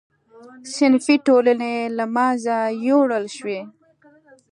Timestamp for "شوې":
3.37-3.59